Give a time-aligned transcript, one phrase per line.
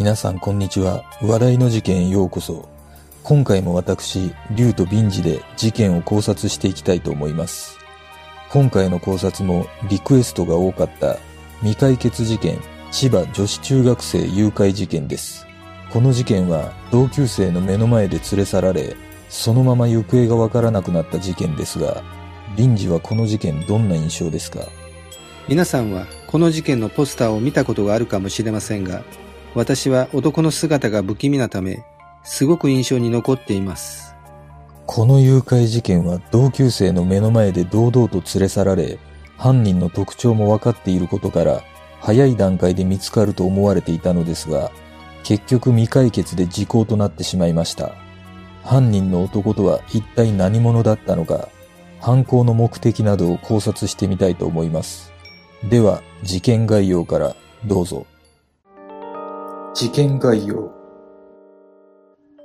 [0.00, 1.04] 皆さんこんにちは。
[1.20, 2.70] 話題の事件へようこそ。
[3.22, 7.76] 今回も私、竜とビンジで事件を考察していきたいと思います。
[8.48, 11.18] 今回の考察もリクエストが多かった
[11.58, 12.58] 未解決事件、
[12.90, 15.46] 千葉女子中学生誘拐事件です。
[15.92, 18.96] この事件は同級生の目の前で連れ去られ、
[19.28, 22.02] そのまま行方がわからなくなった事件ですが、
[22.58, 24.60] ンジはこの事件どんな印象ですか？
[25.46, 29.02] 皆さんはこの事件のポスターを見たことがあるかもしれませんが、
[29.54, 31.84] 私は男の姿が不気味なため、
[32.22, 34.14] すごく印象に残っています。
[34.86, 38.98] この誘拐事件は同級生の目の前で堂々と連れ去られ、
[39.36, 41.62] 犯人の特徴も分かっていることから、
[42.00, 44.70] 早い段階で見つかると思われていたのですが、
[45.22, 47.94] 結局未解決で時効となってしまいました。
[48.62, 51.48] 犯人の男とは一体何者だったのか、
[52.00, 55.12] 犯行の目的などを考察してみたいと思います。
[55.68, 58.06] では、事件概要からどうぞ。
[59.72, 60.68] 事件概要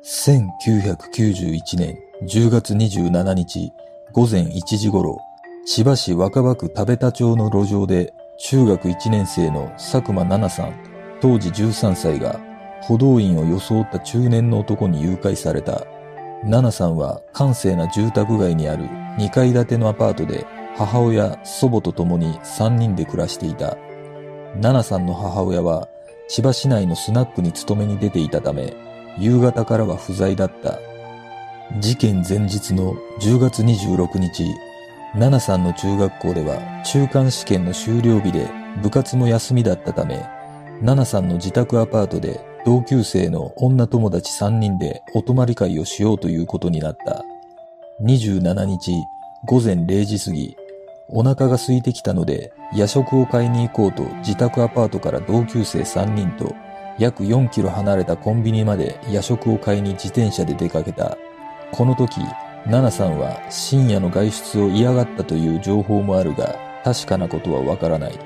[0.04, 3.72] 1991年10月27日
[4.14, 5.18] 午前1時頃、
[5.66, 10.74] 千葉市若葉区田部田町の路上で中学1年生の佐久間奈々さん、
[11.20, 12.40] 当時13歳が
[12.84, 15.84] 歩道員を装った中年の男に誘拐された。
[16.44, 18.86] 奈々さんは閑静な住宅街にある
[19.18, 20.46] 2階建てのアパートで
[20.78, 23.78] 母親、祖母と共に3人で暮らしていた。
[24.62, 25.90] 奈々さんの母親は
[26.28, 28.74] 千葉市内のスナックに勤めに出ていたため、
[29.18, 30.80] 夕方からは不在だった。
[31.80, 34.46] 事件前日の10月26日、
[35.14, 38.50] 奈々さんの中学校では中間試験の終了日で
[38.82, 40.18] 部活も休みだったため、
[40.82, 47.24] 奈々さんの自宅アパートで同級生の女友達3人でお泊まり会をしようということになった。
[48.04, 48.92] 27日
[49.46, 50.58] 午前0時過ぎ、
[51.08, 56.56] お腹が空いてきたので夜食を買いに行こうと自宅アパートから同級生3人と
[56.98, 61.18] 約4キロ離れたコンビニまで夜食を買いに自転車で出かけた。
[61.72, 62.22] この時、
[62.66, 68.20] ナナさんは深夜の外出を嫌がったという情報もあるが、確かなことはわからない。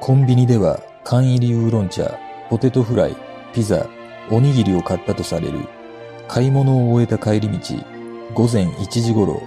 [0.00, 3.16] コンビニでは缶入りウーロン茶、ポテトフライ、
[3.52, 3.86] ピザ、
[4.30, 5.68] おにぎりを買ったとされる。
[6.26, 7.58] 買い物を終えた帰り道、
[8.32, 9.42] 午前1時頃、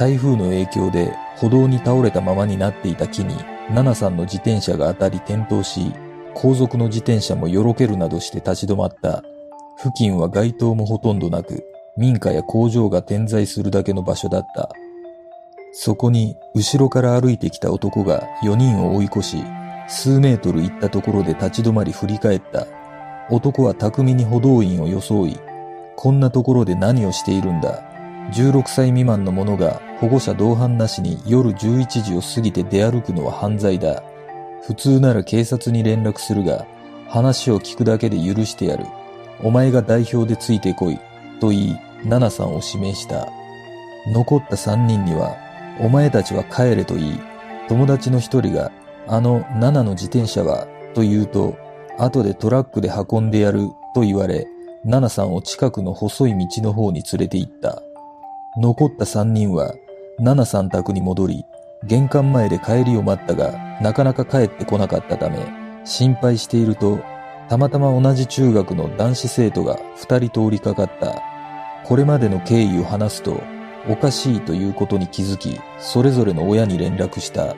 [0.00, 3.36] 台風の影響で歩道に倒れたままになっていた木に、
[3.68, 5.92] ナナさんの自転車が当たり転倒し、
[6.32, 9.22] 後続の自転車もよろけるなどして立ち止まった。
[9.76, 11.66] 付近は街灯もほとんどなく、
[11.98, 14.70] 民家や工場が点在するだけの場所だった。
[15.72, 19.44] そこに後ろから歩いてきた男が4人を追い越し、
[19.86, 22.66] 数メートル行ったところで立ち止まり振り返った。
[23.30, 25.38] 男は巧みに歩道員を装い、
[25.94, 27.82] こんなところで何をしているんだ？
[28.32, 34.02] 16歳未満の者が保護者同伴なしに夜11時を過ぎて出歩くのは犯罪だ。
[34.66, 36.66] 普通なら警察に連絡するが、
[37.08, 38.86] 話を聞くだけで許してやる。
[39.42, 40.98] お前が代表でついてこい。
[41.40, 43.28] と言い、ナナさんを指名した。
[44.12, 45.36] 残った3人には、
[45.80, 47.20] お前たちは帰れと言い、
[47.68, 48.70] 友達の一人が、
[49.08, 51.56] あのナナの自転車は、と言うと、
[51.98, 54.46] 後でトラックで運んでやる、と言われ、
[54.84, 57.82] ナナさんを近くの細い道の方に連れて行った。
[58.56, 59.74] 残った三人は、
[60.18, 61.44] ナナさん宅に戻り、
[61.84, 65.38] 玄関前で帰りを待ったが、なかなか帰ってこなかったため、
[65.84, 66.98] 心配していると、
[67.48, 71.22] たまたま同じ中学の男子生徒が二人通りかかった。
[71.84, 73.40] これまでの経緯を話すと、
[73.88, 77.54] おかしいということに気づき、それぞれの親に連絡した。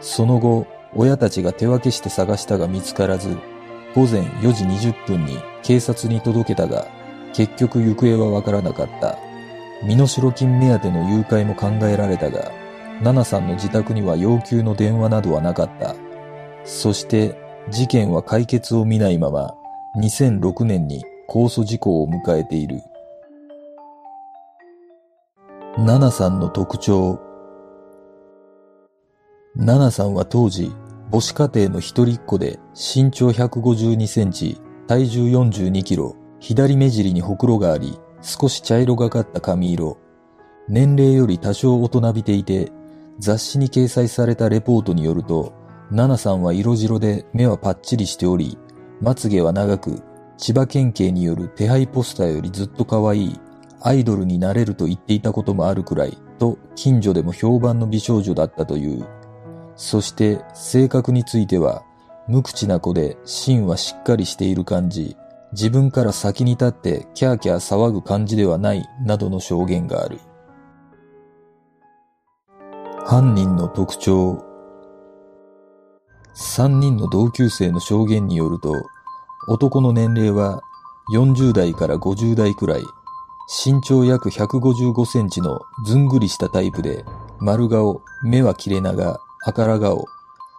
[0.00, 3.36] その後、親たちが手分けして探したが見つからず、
[3.96, 6.86] 午前4時20分に警察に届けたが、
[7.34, 9.29] 結局行方はわからなかった。
[9.82, 12.52] 身代金目当ての誘拐も考えられたが、
[13.02, 15.96] ナナさんの自宅には要求の電話などはなかった。
[16.64, 17.36] そして
[17.70, 19.54] 事件は解決を見ないまま
[19.96, 22.82] 2006年に控訴事項を迎えている。
[25.78, 27.18] ナナさんの特徴
[29.56, 30.72] ナナさんは当時
[31.10, 39.98] 母子家庭の一人っ子で身長152センチ、体重42キロ、左目尻にほくろがあり、少し茶色がかった髪色。
[40.68, 42.70] 年齢より多少大人びていて、
[43.18, 45.52] 雑誌に掲載されたレポートによると、
[45.90, 48.58] ナナさんは色白で目はパッチリしており、
[49.00, 50.02] まつげは長く、
[50.38, 53.40] 千葉県警による手配ポスターよりずっと可愛い、
[53.82, 59.06] アイドルになれると言っていたこともあるくらい、と近所でも評判の美少女だったという。
[59.76, 61.82] そして性格については、
[62.28, 65.16] 無口な子で芯はしっかりしている感じ、
[65.52, 70.20] 自分から先に立ってキャーキャー騒ぐ感じではないなどの証言がある。
[73.04, 74.44] 犯人の特徴
[76.34, 78.72] 三人の同級生の証言によると、
[79.48, 80.62] 男の年齢は
[81.12, 82.82] 40代から50代くらい、
[83.64, 87.04] 身長約155センチのずんぐりしたタイプで、
[87.40, 90.04] 丸顔、目は切れ長、赤ら顔。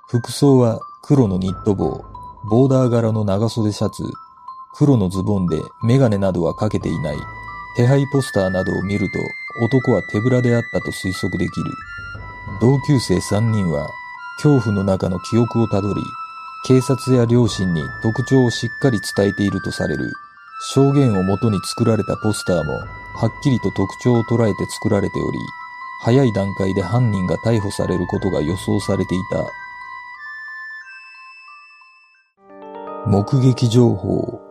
[0.07, 2.03] 服装は黒のニット帽、
[2.49, 4.03] ボーダー柄の長袖シャツ、
[4.73, 7.17] 黒のズボンでメガネなどはかけていない。
[7.75, 9.19] 手配ポスターなどを見ると
[9.65, 11.71] 男は手ぶらであったと推測できる。
[12.59, 13.89] 同級生3人は
[14.41, 16.01] 恐怖の中の記憶をたどり、
[16.65, 20.11] 警察や両親に特徴をしっかり伝えているとされる。
[20.73, 25.39] 証言をもとに作られたポスターもはっきりと特徴を捉えて作られており、
[26.03, 29.45] 早い段階で犯人が逮捕されることが予想されていた。
[33.07, 34.50] 目撃情報。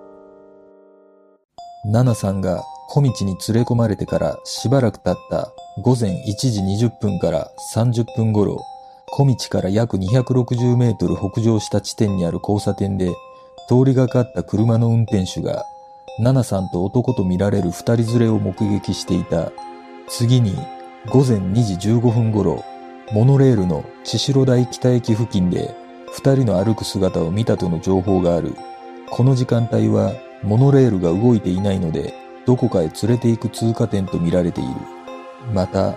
[1.86, 5.50] ナナさんが小道に連れ込まれてからしばらく経った
[5.80, 8.62] 午前1時20分から30分頃、
[9.08, 13.14] 小道から約260メートル北上した地点にある交差点で、
[13.66, 15.64] 通りがかった車の運転手が
[16.18, 19.50] ナナさんと男とみられる二人連れを目撃していた。
[20.06, 20.54] 次に、
[21.08, 22.62] 午前2時15分頃、
[23.14, 25.74] モノレールの千代台北駅付近で
[26.12, 28.54] 二人の歩く姿を見たとの情報がある。
[29.08, 30.12] この時間帯は
[30.42, 32.14] モノレールが動いていないので、
[32.46, 34.70] どこかへ連れて行く通過点とみられている。
[35.52, 35.96] また、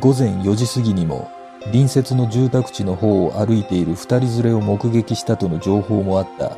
[0.00, 1.30] 午前4時過ぎにも
[1.66, 6.56] 隣接の住宅地の方を歩いている二人連れを目撃したとの情報もあった。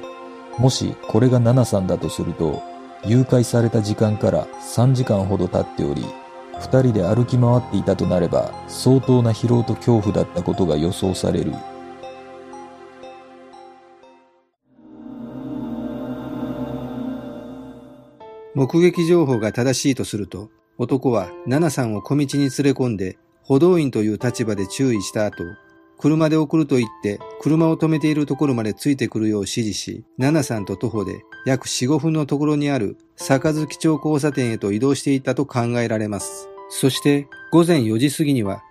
[0.58, 2.62] もしこれがナナさんだとすると、
[3.04, 6.04] 誘拐された時間から3時間ほど経っており、
[6.58, 11.52] 二人で歩き回っていたとなれば相当な疲労と恐怖だったことが予想される。
[18.56, 20.48] 目撃情報が正しいとすると、
[20.78, 25.44] 男はナナさんを小道に連れ込んで、歩道員という立場で注意した後、
[25.98, 36.48] 車で送ると言って車を止めているところまでついてくるよう指示し、ナナさんと徒歩で約4、5分のところにある坂月町交差点へと移動していったと考えられます。
[36.70, 38.62] そして午前4時過ぎには、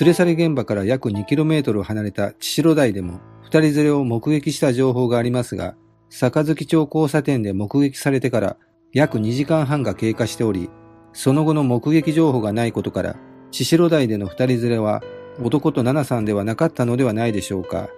[0.00, 5.76] 連れ去り現場から約 2km 離れた千代台でも二人連れを目撃した情報がありますが、
[6.10, 8.56] 坂月町交差点で目撃されてから
[8.92, 10.70] 約2時間半が経過しており、
[11.12, 13.16] その後の目撃情報がないことから、
[13.50, 15.02] 千代台での二人連れは
[15.42, 17.88] 男と奈々さんではなかったのではないでしょうか。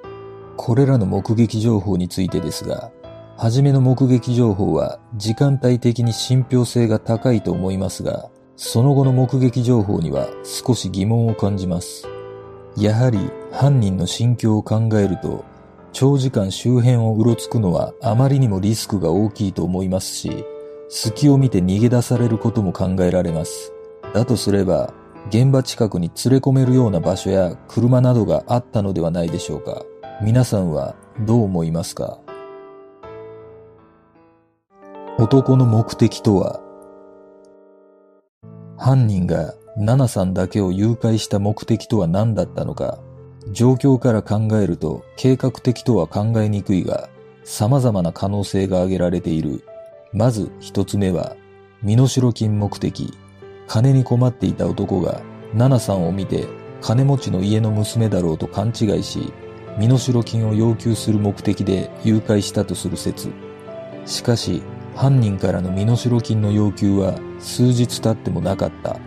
[0.56, 2.90] これらの目撃情報についてですが、
[3.36, 12.08] はじめの目撃情報は時間帯的に信憑性が高いと思いますが、その後の目撃情報には少し疑問を感じます。
[12.76, 15.44] やはり犯人の心境を考えると、
[15.92, 20.44] 長時間周辺をうろつくのはあまりにもリスクが大きいと思いますし、
[20.92, 23.72] 隙を見て逃げ出されることも考えられます。
[24.12, 24.92] だとすれば、
[25.28, 29.84] 現場近くに連れ込めるような場所や車などがあったのではないでしょうか。
[30.20, 32.18] 皆さんはどう思いますか？
[35.16, 36.60] 男の目的とは？
[38.76, 42.98] 犯人がナナさんだけを誘拐した目的とは何だったのか？
[43.52, 47.08] 状況から考えると計画的とは考えにくいが
[47.44, 49.62] 様々な可能性が挙げられている。
[50.12, 51.36] まず一つ目は
[51.82, 53.14] 身代金目的。
[53.66, 55.22] 金に困っていた男が、
[55.54, 56.46] ナナさんを見て、
[56.82, 59.32] 金持ちの家の娘だろうと勘違いし、
[59.78, 63.30] 身代金を要求する目的で誘拐したとする説。
[64.04, 64.62] しかし、
[64.94, 68.98] 犯人からの身代金の要求は数日経ってもなかった。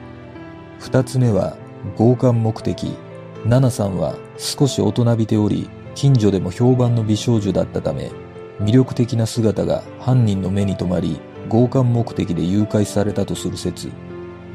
[0.80, 1.58] 二つ目は、
[1.98, 2.96] 強姦目的。
[3.46, 8.10] ナナさんは少し大人びており、近所でも評判の美少女だったため、
[8.60, 11.20] 魅力的な姿が犯人の目に留まり、
[11.50, 13.92] 強姦目的で誘拐されたとする説。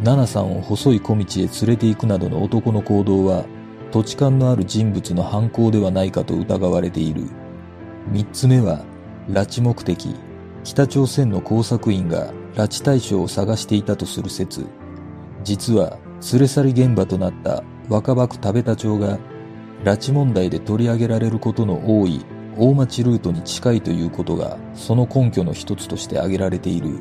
[0.02, 3.45] ナナさんを細い小道へ連れて行くなどの男の行動は、
[3.90, 7.25] 土地勘のある人物の犯行ではないかと疑われている。
[8.12, 8.85] 三つ目は、
[9.28, 10.14] 拉致目的。
[10.62, 14.67] 北朝鮮の工作員が拉致対象を探していたとする説。
[15.43, 15.99] 実は、
[16.33, 19.19] 連れ去り現場となった若葉区食べた町が、
[19.85, 22.25] 拉致問題で取り上げられることの多い
[22.59, 26.99] 大町ルートに近いということが、その根拠の一つとして挙げられている。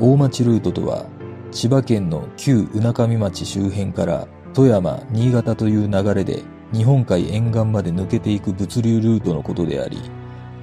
[0.00, 1.06] 大町ルートとは、
[1.52, 9.98] 千葉県の旧宇中上町周辺から富山、新潟という流れで日本海沿岸まで抜けていく物流ルートのことであり、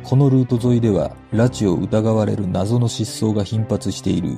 [0.04, 4.38] このルート沿いでは拉致を疑われる謎の失踪が頻発している。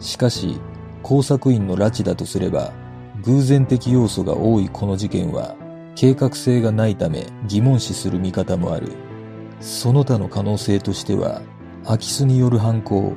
[0.00, 0.60] しかし、
[1.02, 2.72] 工作員の拉致だとすれば、
[3.22, 5.54] 偶然的要素が多いこの事件は、
[5.94, 9.07] 計画性がないため疑問視する見方もある。
[9.60, 11.42] その他の可能性としては、
[11.84, 13.16] 空き巣による犯行、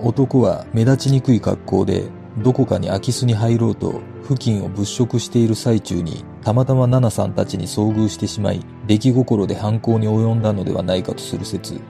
[0.00, 2.04] 男は目立ちにくい格好で
[2.38, 11.80] どこかに空き巣に入ろうと付近を物色している最中にたまたまナナさんたちに遭遇してしまい出来心で犯行に及んだのではないかとする説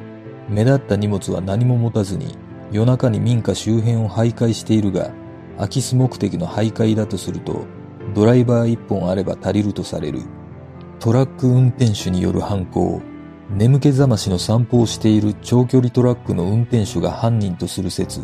[0.49, 2.39] 目立った荷物は何も持たずに
[2.71, 5.11] 夜中に民家周辺を徘徊しているが、
[5.57, 7.65] 空き巣目的の徘徊だとすると、
[8.15, 10.21] ドライバー一本あれば足りるとされる。
[11.01, 13.01] トラック運転手による犯行。
[13.51, 18.21] 眠気覚ましの散歩をしている長距離トラックの運転手が犯人とする説。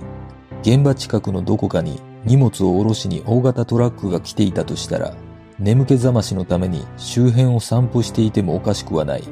[0.60, 5.16] 現場近くのどこかに荷物を下ろしに大型トラックが来ていたとしたら、
[5.58, 9.24] 眠気覚ましのために周辺を散歩していてもおかしくはない。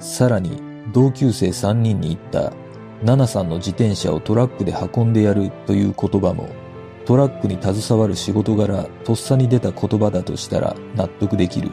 [0.00, 0.60] さらに、
[0.92, 2.52] 同級生3人に言った、
[3.02, 6.50] ナナさんの自転車をトラックで運んでやるという言葉も、
[7.06, 11.70] トラックに携わる仕事柄、とっさに出た言葉だとしたら納得できる。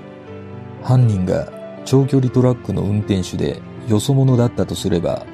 [0.82, 1.51] 犯人が
[1.85, 5.25] 長距離トラックの運転手でよそ者だったとすれば、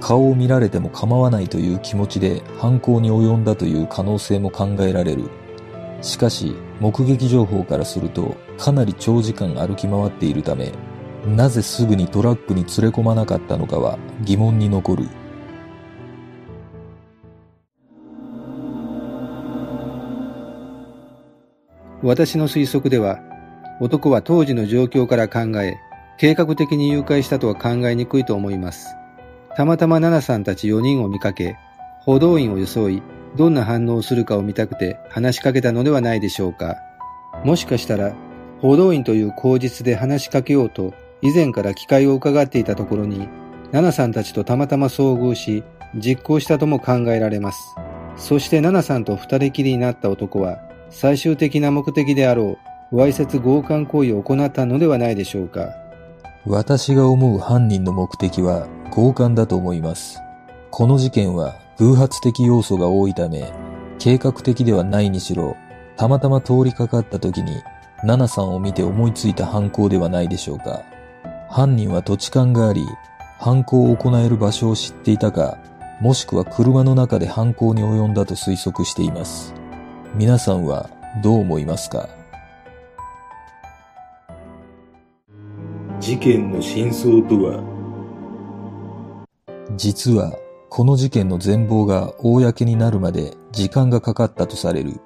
[0.00, 5.24] 顔を見られても構わないという気持ちで犯行に及んだという可能性も考えられる。
[6.02, 10.70] しかし、目撃情報からするとかなり長時間歩き回っているため、
[11.26, 15.08] なぜすぐにトラックに連れ込まなかったのかは疑問に残る。
[22.02, 23.18] 私の推測では、
[23.80, 25.76] 男は当時の状況から考え、
[26.18, 28.96] 計画的に誘拐したとは考えにくいと思います。
[29.56, 31.56] たまたま奈々さんたち4人を見かけ、
[32.00, 33.02] 補導員を装い、
[33.36, 36.76] どんな反応をするかを見たくて話しかけたのではないでしょうか。
[37.44, 38.14] もしかしたら、
[38.62, 43.28] 補導員という口実で話しかけようと、以前から機会を伺っていたところに、
[43.72, 47.76] 奈々さんたちとたまたま遭遇し、実行したとも考えられます。
[48.16, 50.58] そして奈々さんと二人きりになった男は、
[50.88, 52.58] 最終的な目的であろ
[52.92, 55.85] う、わいせつ強姦行為を行ったのではないでしょうか。
[56.48, 60.20] 私が思う犯人の目的は強姦だと思います。
[60.70, 63.52] この事件は偶発的要素が多いため、
[63.98, 65.56] 計画的ではないにしろ、
[65.96, 67.50] たまたま通りかかった時に、
[68.04, 70.82] ナナさんを見て思いついた犯行ではないでしょうか。
[71.50, 72.86] 犯人は土地勘があり、
[73.40, 75.58] 犯行を行える場所を知っていたか、
[76.00, 79.52] もしくは車の中で犯行に及んだと推測しています。
[80.14, 80.90] 皆さんは
[81.22, 82.08] どう思いますか？
[85.98, 87.62] 事件の真相とは？
[89.76, 90.32] 実は
[90.68, 95.00] この事件の全貌が公になるまで時間がかかったとされる。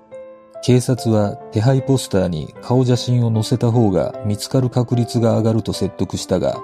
[0.62, 6.58] 警察は手配ポスターに顔写真を載せた方が見つかる確率が上がると説得したが、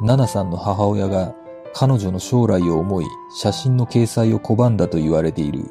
[0.00, 1.34] ナナさんの母親が
[1.74, 3.06] 彼女の将来を思い
[3.36, 5.66] 写真の掲載を拒んだと言われている。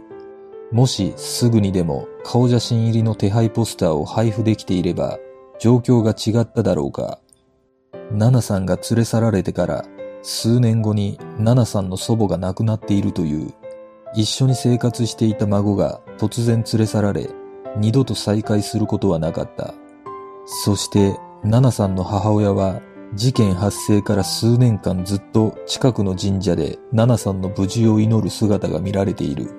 [0.72, 5.18] もしすぐにでも顔写真入りの手配ポスターを配布できていれば
[5.60, 7.20] 状況が違っただろうか。
[8.12, 9.86] ナナさんが連れ去られてから
[10.22, 13.54] 数年後にナナさんの祖母が亡くなっているという、
[14.16, 17.30] 一緒に生活していた孫が突然連れ去られ、
[17.78, 19.74] 二度と再会することはなかった。
[20.46, 22.82] そして、ナナさんの母親は
[23.14, 29.54] 事件発生から数年間ずっと近くの神社でナナさんの無事を祈る姿が見られている。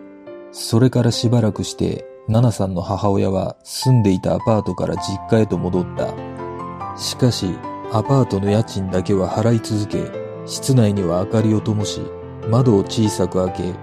[0.50, 6.14] それからしばらくして、ナナさんの母親は住んでいたアパートから実家へと戻った。
[6.98, 7.46] しかし、
[7.90, 10.10] アパートの家賃だけは払い続け、
[10.46, 12.02] 室内には明かりを灯し、
[12.50, 13.74] 窓を小さく開け、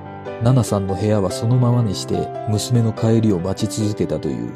[0.43, 4.51] ナナさんの部屋はそのままにして娘の帰りを待ち続けたという。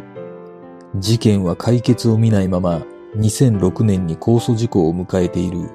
[0.98, 2.84] 事件は解決を見ないまま
[3.16, 5.72] 2006年に控訴事故を迎えている。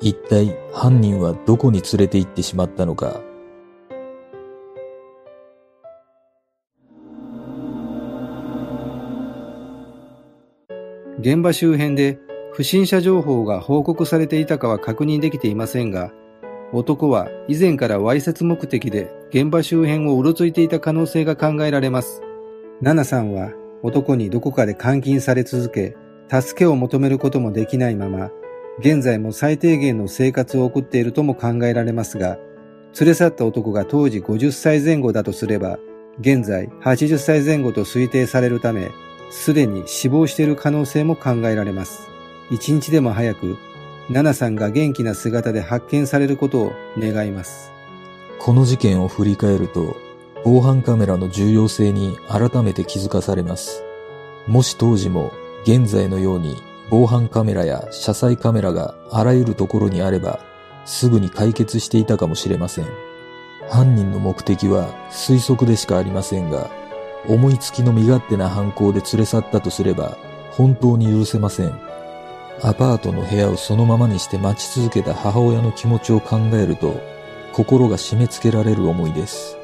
[0.00, 3.20] 一体犯人はどこに連れて行ってしまったのか。
[11.20, 12.18] 現場周辺で
[12.54, 16.12] 不審者情報が報告されていたかは確認できていませんが、
[16.72, 22.22] 男は以前からわいせつ目的で現場周辺をうろついていた可能性が考えられます。
[22.80, 23.50] ナナさんは
[23.82, 25.96] 男にどこかで監禁され続け、
[26.30, 28.30] 助けを求めることもできないまま、
[28.78, 32.38] 現在も最低限の生活を送っているとも考えられますが、
[33.00, 35.80] 連れ去った男が当時50歳前後だとすれば、
[36.20, 38.92] 現在80歳前後と推定されるため、
[39.30, 42.13] すでに死亡している可能性も考えられます。
[42.50, 43.56] 一日でも早く、
[44.10, 47.72] ナナさんが元気な姿で発見されることを願います。
[48.38, 49.96] この事件を振り返ると、
[50.44, 53.82] 防犯カメラの重要性に改めて気づかされます。
[54.46, 55.32] もし当時も
[55.62, 60.40] 現在のように防犯カメラや車載カメラがあらゆるところにあれば、
[60.84, 62.86] すぐに解決していたかもしれません。
[63.70, 66.70] 犯人の目的は推測でしかありませんが、
[67.26, 70.18] 思いつきの身勝手な犯行で連れ去ったとすれば、
[70.50, 71.93] 本当に許せません。
[72.62, 77.00] アパートの部屋をそのままにして待ち続けた母親の気持ちを考えると、
[77.52, 79.56] 心が締め付けられる思いです。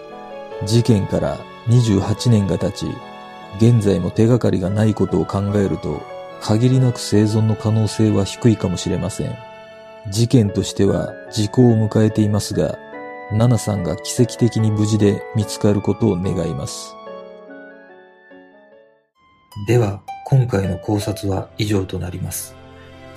[0.64, 2.86] 事件から28年が経ち、
[3.56, 6.02] 現在も手がかりがないことを考えると、
[6.40, 9.36] 限りなく生存の可能性は低いかもしれません。
[10.08, 12.78] 事件としては時効を迎えていますが、
[13.32, 16.94] ナナさんが奇跡的に無事で見つかることを願います。
[19.66, 22.59] では、今回の考察は以上となります。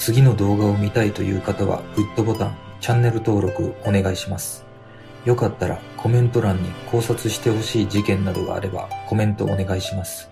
[0.06, 4.66] 次の動画を見たいという方はグッドボタン、チャンネル登録お願いします。
[5.24, 10.30] よかったらコメント欄に考察してほしい事件などがあればコメントお願いします。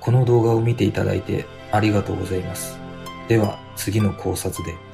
[0.00, 2.78] この動画を見ていただいてありがとうございます。
[3.28, 4.91] では次の考察で。